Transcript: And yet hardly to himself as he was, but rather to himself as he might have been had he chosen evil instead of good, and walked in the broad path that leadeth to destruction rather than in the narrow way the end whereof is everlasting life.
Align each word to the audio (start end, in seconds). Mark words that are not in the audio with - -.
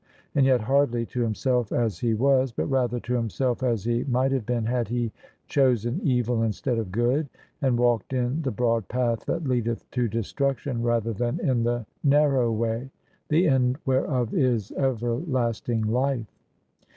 And 0.33 0.47
yet 0.47 0.61
hardly 0.61 1.05
to 1.05 1.21
himself 1.21 1.71
as 1.71 1.99
he 1.99 2.15
was, 2.15 2.51
but 2.51 2.65
rather 2.65 2.99
to 3.01 3.13
himself 3.13 3.61
as 3.61 3.83
he 3.83 4.03
might 4.05 4.31
have 4.31 4.47
been 4.47 4.65
had 4.65 4.87
he 4.87 5.11
chosen 5.47 6.01
evil 6.03 6.41
instead 6.41 6.79
of 6.79 6.91
good, 6.91 7.29
and 7.61 7.77
walked 7.77 8.11
in 8.11 8.41
the 8.41 8.49
broad 8.49 8.87
path 8.87 9.23
that 9.27 9.43
leadeth 9.47 9.87
to 9.91 10.07
destruction 10.07 10.81
rather 10.81 11.13
than 11.13 11.39
in 11.39 11.61
the 11.61 11.85
narrow 12.03 12.51
way 12.51 12.89
the 13.29 13.47
end 13.47 13.77
whereof 13.85 14.33
is 14.33 14.71
everlasting 14.71 15.83
life. 15.85 16.35